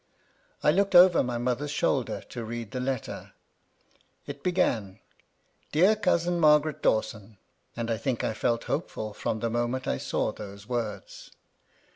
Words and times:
I 0.63 0.71
looked 0.71 0.95
over 0.95 1.21
my 1.21 1.37
mother's 1.37 1.69
shoulder 1.69 2.21
to 2.29 2.43
read 2.43 2.71
the 2.71 2.79
letter; 2.79 3.33
it 4.25 4.41
began, 4.41 4.99
"Dear 5.71 5.95
Cousin 5.95 6.39
Margaret 6.39 6.81
Dawson," 6.81 7.37
and 7.75 7.91
I 7.91 7.97
think 7.97 8.23
I 8.23 8.33
felt 8.33 8.63
hopeful 8.63 9.13
from 9.13 9.41
the 9.41 9.49
moment 9.51 9.87
I 9.87 9.99
saw 9.99 10.31
those 10.31 10.67
words. 10.67 11.29